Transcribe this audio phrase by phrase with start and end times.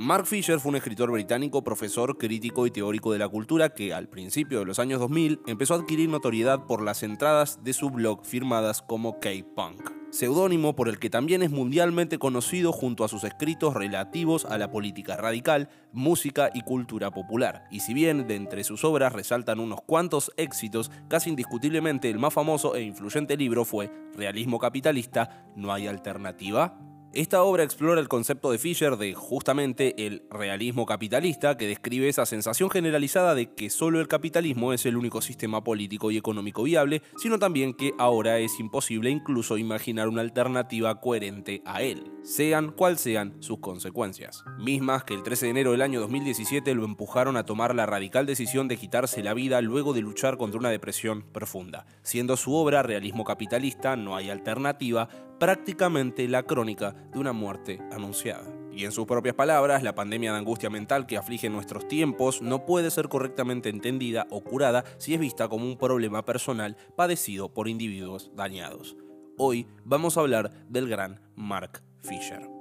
[0.00, 4.08] Mark Fisher fue un escritor británico, profesor, crítico y teórico de la cultura que, al
[4.08, 8.24] principio de los años 2000, empezó a adquirir notoriedad por las entradas de su blog
[8.24, 13.74] firmadas como K-Punk, seudónimo por el que también es mundialmente conocido junto a sus escritos
[13.74, 17.64] relativos a la política radical, música y cultura popular.
[17.70, 22.32] Y si bien de entre sus obras resaltan unos cuantos éxitos, casi indiscutiblemente el más
[22.32, 26.89] famoso e influyente libro fue Realismo Capitalista, ¿No hay alternativa?
[27.12, 32.24] Esta obra explora el concepto de Fisher de justamente el realismo capitalista, que describe esa
[32.24, 37.02] sensación generalizada de que solo el capitalismo es el único sistema político y económico viable,
[37.16, 42.96] sino también que ahora es imposible incluso imaginar una alternativa coherente a él, sean cual
[42.96, 44.44] sean sus consecuencias.
[44.60, 48.24] Mismas que el 13 de enero del año 2017 lo empujaron a tomar la radical
[48.24, 52.84] decisión de quitarse la vida luego de luchar contra una depresión profunda, siendo su obra
[52.84, 55.08] Realismo Capitalista, No hay alternativa,
[55.40, 58.54] prácticamente la crónica de una muerte anunciada.
[58.72, 62.66] Y en sus propias palabras, la pandemia de angustia mental que aflige nuestros tiempos no
[62.66, 67.68] puede ser correctamente entendida o curada si es vista como un problema personal padecido por
[67.68, 68.96] individuos dañados.
[69.38, 72.59] Hoy vamos a hablar del gran Mark Fisher.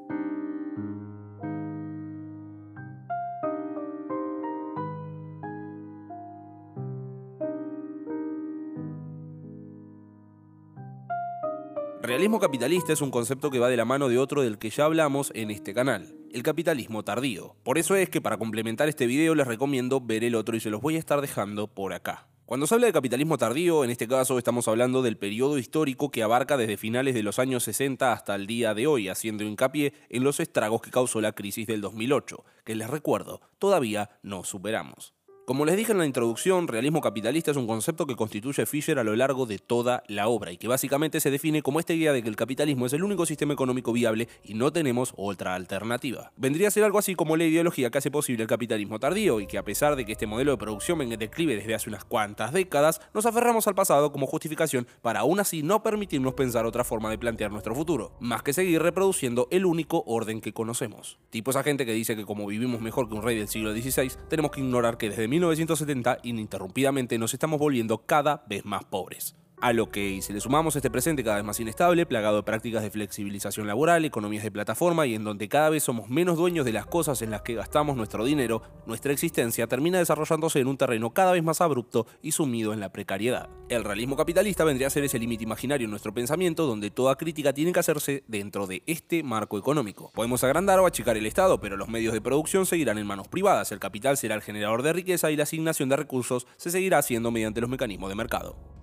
[12.09, 14.85] Realismo capitalista es un concepto que va de la mano de otro del que ya
[14.85, 17.55] hablamos en este canal, el capitalismo tardío.
[17.61, 20.71] Por eso es que para complementar este video les recomiendo ver el otro y se
[20.71, 22.27] los voy a estar dejando por acá.
[22.47, 26.23] Cuando se habla de capitalismo tardío, en este caso estamos hablando del periodo histórico que
[26.23, 30.23] abarca desde finales de los años 60 hasta el día de hoy, haciendo hincapié en
[30.23, 35.13] los estragos que causó la crisis del 2008, que les recuerdo, todavía no superamos.
[35.49, 39.03] Como les dije en la introducción, realismo capitalista es un concepto que constituye Fisher a
[39.03, 42.21] lo largo de toda la obra y que básicamente se define como esta idea de
[42.21, 46.31] que el capitalismo es el único sistema económico viable y no tenemos otra alternativa.
[46.37, 49.47] Vendría a ser algo así como la ideología que hace posible el capitalismo tardío y
[49.47, 52.05] que a pesar de que este modelo de producción venga en declive desde hace unas
[52.05, 56.83] cuantas décadas, nos aferramos al pasado como justificación para aún así no permitirnos pensar otra
[56.83, 61.17] forma de plantear nuestro futuro, más que seguir reproduciendo el único orden que conocemos.
[61.31, 64.11] Tipo esa gente que dice que como vivimos mejor que un rey del siglo XVI,
[64.29, 69.35] tenemos que ignorar que desde 1970 ininterrumpidamente nos estamos volviendo cada vez más pobres.
[69.61, 72.81] A lo que, si le sumamos este presente cada vez más inestable, plagado de prácticas
[72.81, 76.71] de flexibilización laboral, economías de plataforma y en donde cada vez somos menos dueños de
[76.71, 81.09] las cosas en las que gastamos nuestro dinero, nuestra existencia termina desarrollándose en un terreno
[81.09, 83.49] cada vez más abrupto y sumido en la precariedad.
[83.67, 87.51] El realismo capitalista vendría a ser ese límite imaginario en nuestro pensamiento donde toda crítica
[87.51, 90.09] tiene que hacerse dentro de este marco económico.
[90.13, 93.73] Podemos agrandar o achicar el Estado, pero los medios de producción seguirán en manos privadas,
[93.73, 97.29] el capital será el generador de riqueza y la asignación de recursos se seguirá haciendo
[97.29, 98.78] mediante los mecanismos de mercado.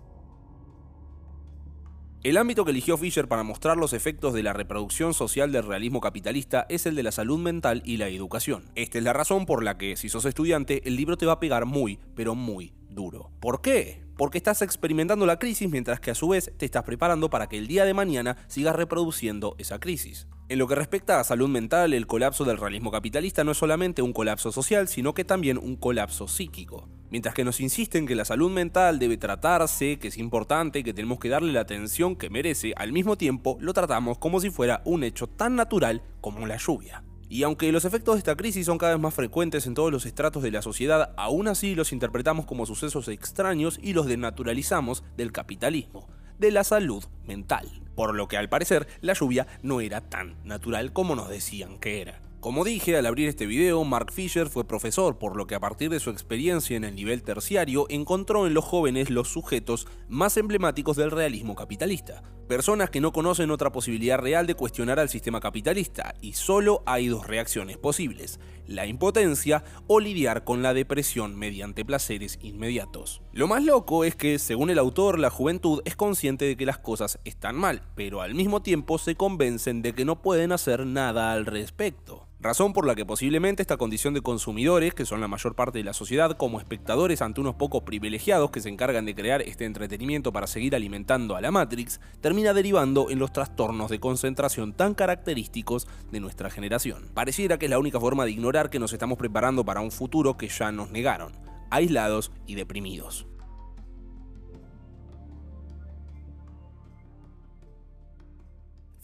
[2.26, 6.00] El ámbito que eligió Fisher para mostrar los efectos de la reproducción social del realismo
[6.00, 8.64] capitalista es el de la salud mental y la educación.
[8.74, 11.38] Esta es la razón por la que, si sos estudiante, el libro te va a
[11.38, 13.30] pegar muy, pero muy duro.
[13.38, 14.02] ¿Por qué?
[14.16, 17.58] Porque estás experimentando la crisis mientras que a su vez te estás preparando para que
[17.58, 20.26] el día de mañana sigas reproduciendo esa crisis.
[20.48, 24.02] En lo que respecta a salud mental, el colapso del realismo capitalista no es solamente
[24.02, 26.88] un colapso social, sino que también un colapso psíquico.
[27.10, 31.18] Mientras que nos insisten que la salud mental debe tratarse, que es importante, que tenemos
[31.18, 35.04] que darle la atención que merece, al mismo tiempo lo tratamos como si fuera un
[35.04, 37.04] hecho tan natural como la lluvia.
[37.28, 40.06] Y aunque los efectos de esta crisis son cada vez más frecuentes en todos los
[40.06, 45.32] estratos de la sociedad, aún así los interpretamos como sucesos extraños y los denaturalizamos del
[45.32, 50.36] capitalismo, de la salud mental por lo que al parecer la lluvia no era tan
[50.44, 52.20] natural como nos decían que era.
[52.46, 55.90] Como dije al abrir este video, Mark Fisher fue profesor, por lo que a partir
[55.90, 60.96] de su experiencia en el nivel terciario encontró en los jóvenes los sujetos más emblemáticos
[60.96, 62.22] del realismo capitalista.
[62.46, 67.08] Personas que no conocen otra posibilidad real de cuestionar al sistema capitalista, y solo hay
[67.08, 73.22] dos reacciones posibles, la impotencia o lidiar con la depresión mediante placeres inmediatos.
[73.32, 76.78] Lo más loco es que, según el autor, la juventud es consciente de que las
[76.78, 81.32] cosas están mal, pero al mismo tiempo se convencen de que no pueden hacer nada
[81.32, 82.28] al respecto.
[82.38, 85.84] Razón por la que posiblemente esta condición de consumidores, que son la mayor parte de
[85.84, 90.32] la sociedad, como espectadores ante unos pocos privilegiados que se encargan de crear este entretenimiento
[90.32, 95.88] para seguir alimentando a la Matrix, termina derivando en los trastornos de concentración tan característicos
[96.12, 97.10] de nuestra generación.
[97.14, 100.36] Pareciera que es la única forma de ignorar que nos estamos preparando para un futuro
[100.36, 101.32] que ya nos negaron,
[101.70, 103.26] aislados y deprimidos.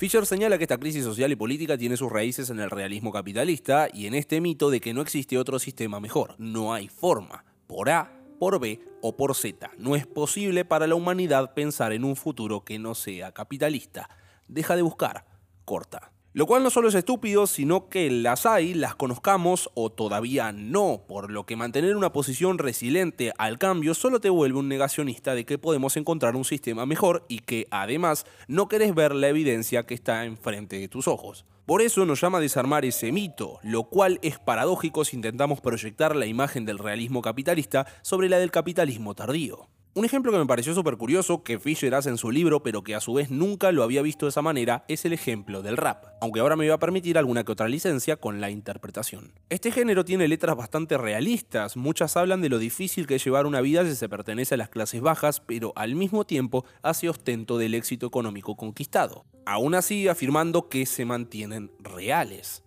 [0.03, 3.87] Fisher señala que esta crisis social y política tiene sus raíces en el realismo capitalista
[3.95, 6.35] y en este mito de que no existe otro sistema mejor.
[6.39, 7.45] No hay forma.
[7.69, 8.11] Por A,
[8.41, 9.71] por B o por Z.
[9.79, 14.11] No es posible para la humanidad pensar en un futuro que no sea capitalista.
[14.49, 15.25] Deja de buscar.
[15.65, 16.11] Corta.
[16.35, 21.05] Lo cual no solo es estúpido, sino que las hay, las conozcamos o todavía no,
[21.07, 25.45] por lo que mantener una posición resiliente al cambio solo te vuelve un negacionista de
[25.45, 29.93] que podemos encontrar un sistema mejor y que además no querés ver la evidencia que
[29.93, 31.45] está enfrente de tus ojos.
[31.67, 36.17] Por eso nos llama a desarmar ese mito, lo cual es paradójico si intentamos proyectar
[36.17, 39.69] la imagen del realismo capitalista sobre la del capitalismo tardío.
[39.95, 42.95] Un ejemplo que me pareció súper curioso, que Fisher hace en su libro, pero que
[42.95, 46.07] a su vez nunca lo había visto de esa manera, es el ejemplo del rap,
[46.23, 49.35] aunque ahora me iba a permitir alguna que otra licencia con la interpretación.
[49.51, 53.61] Este género tiene letras bastante realistas, muchas hablan de lo difícil que es llevar una
[53.61, 57.75] vida si se pertenece a las clases bajas, pero al mismo tiempo hace ostento del
[57.75, 62.65] éxito económico conquistado, aún así afirmando que se mantienen reales.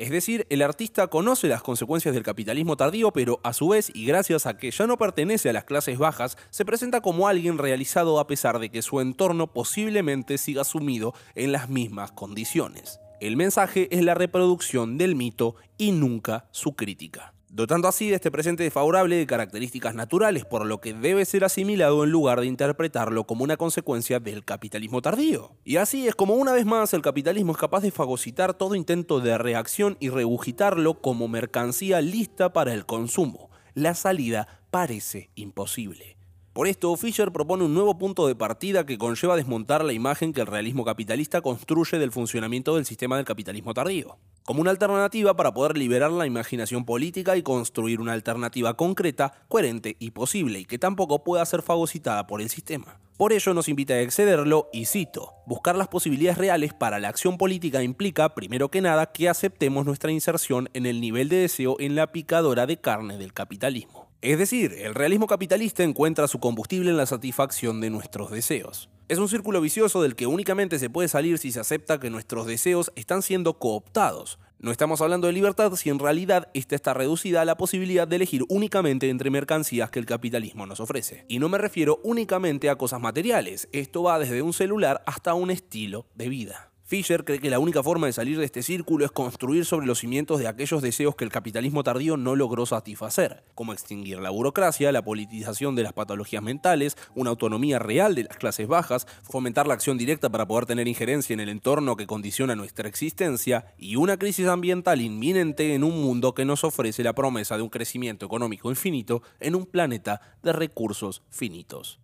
[0.00, 4.06] Es decir, el artista conoce las consecuencias del capitalismo tardío, pero a su vez, y
[4.06, 8.18] gracias a que ya no pertenece a las clases bajas, se presenta como alguien realizado
[8.18, 12.98] a pesar de que su entorno posiblemente siga sumido en las mismas condiciones.
[13.20, 18.30] El mensaje es la reproducción del mito y nunca su crítica dotando así de este
[18.30, 23.24] presente desfavorable de características naturales, por lo que debe ser asimilado en lugar de interpretarlo
[23.24, 25.56] como una consecuencia del capitalismo tardío.
[25.64, 29.20] Y así es como una vez más el capitalismo es capaz de fagocitar todo intento
[29.20, 33.50] de reacción y regurgitarlo como mercancía lista para el consumo.
[33.74, 36.19] La salida parece imposible.
[36.60, 40.42] Por esto, Fisher propone un nuevo punto de partida que conlleva desmontar la imagen que
[40.42, 45.54] el realismo capitalista construye del funcionamiento del sistema del capitalismo tardío, como una alternativa para
[45.54, 50.78] poder liberar la imaginación política y construir una alternativa concreta, coherente y posible, y que
[50.78, 53.00] tampoco pueda ser fagocitada por el sistema.
[53.16, 57.38] Por ello nos invita a excederlo y cito, buscar las posibilidades reales para la acción
[57.38, 61.94] política implica, primero que nada, que aceptemos nuestra inserción en el nivel de deseo en
[61.94, 64.09] la picadora de carne del capitalismo.
[64.22, 68.90] Es decir, el realismo capitalista encuentra su combustible en la satisfacción de nuestros deseos.
[69.08, 72.46] Es un círculo vicioso del que únicamente se puede salir si se acepta que nuestros
[72.46, 74.38] deseos están siendo cooptados.
[74.58, 78.16] No estamos hablando de libertad si en realidad esta está reducida a la posibilidad de
[78.16, 81.24] elegir únicamente entre mercancías que el capitalismo nos ofrece.
[81.28, 85.50] Y no me refiero únicamente a cosas materiales, esto va desde un celular hasta un
[85.50, 86.69] estilo de vida.
[86.90, 90.00] Fisher cree que la única forma de salir de este círculo es construir sobre los
[90.00, 94.90] cimientos de aquellos deseos que el capitalismo tardío no logró satisfacer, como extinguir la burocracia,
[94.90, 99.74] la politización de las patologías mentales, una autonomía real de las clases bajas, fomentar la
[99.74, 104.16] acción directa para poder tener injerencia en el entorno que condiciona nuestra existencia y una
[104.16, 108.68] crisis ambiental inminente en un mundo que nos ofrece la promesa de un crecimiento económico
[108.68, 112.00] infinito en un planeta de recursos finitos.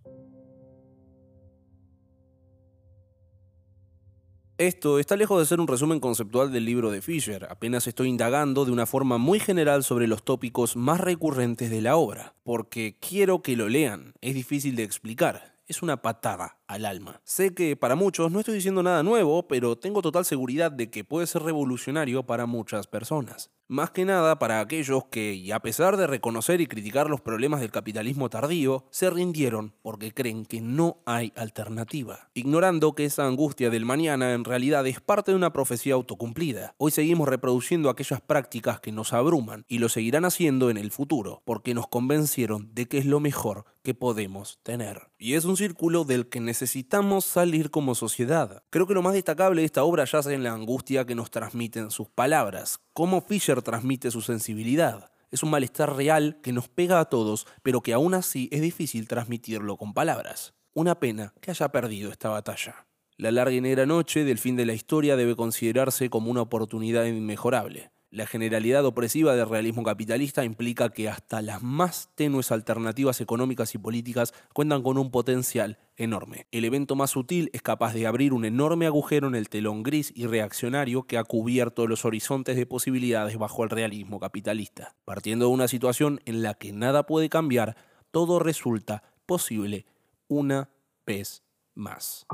[4.58, 8.64] Esto está lejos de ser un resumen conceptual del libro de Fisher, apenas estoy indagando
[8.64, 13.43] de una forma muy general sobre los tópicos más recurrentes de la obra, porque quiero
[13.43, 17.20] que lo lean, es difícil de explicar, es una patada al alma.
[17.24, 21.04] Sé que para muchos no estoy diciendo nada nuevo, pero tengo total seguridad de que
[21.04, 23.50] puede ser revolucionario para muchas personas.
[23.68, 27.60] Más que nada para aquellos que, y a pesar de reconocer y criticar los problemas
[27.60, 33.68] del capitalismo tardío, se rindieron porque creen que no hay alternativa, ignorando que esa angustia
[33.68, 36.76] del mañana en realidad es parte de una profecía autocumplida.
[36.78, 41.42] Hoy seguimos reproduciendo aquellas prácticas que nos abruman y lo seguirán haciendo en el futuro,
[41.44, 45.12] porque nos convencieron de que es lo mejor que podemos tener.
[45.17, 48.65] Y es un círculo del que necesitamos salir como sociedad.
[48.69, 51.93] Creo que lo más destacable de esta obra yace en la angustia que nos transmiten
[51.93, 55.12] sus palabras, cómo Fisher transmite su sensibilidad.
[55.31, 59.07] Es un malestar real que nos pega a todos, pero que aún así es difícil
[59.07, 60.55] transmitirlo con palabras.
[60.75, 62.88] Una pena que haya perdido esta batalla.
[63.16, 67.05] La larga y negra noche del fin de la historia debe considerarse como una oportunidad
[67.05, 67.93] inmejorable.
[68.10, 73.78] La generalidad opresiva del realismo capitalista implica que hasta las más tenues alternativas económicas y
[73.78, 76.46] políticas cuentan con un potencial enorme.
[76.52, 80.12] El evento más sutil es capaz de abrir un enorme agujero en el telón gris
[80.14, 84.94] y reaccionario que ha cubierto los horizontes de posibilidades bajo el realismo capitalista.
[85.04, 87.76] Partiendo de una situación en la que nada puede cambiar,
[88.12, 89.84] todo resulta posible
[90.28, 90.70] una
[91.04, 91.42] vez
[91.75, 92.26] más.